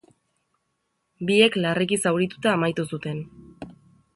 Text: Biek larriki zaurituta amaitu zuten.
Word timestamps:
Biek 1.29 1.57
larriki 1.65 1.99
zaurituta 2.07 2.55
amaitu 2.59 2.87
zuten. 2.95 3.21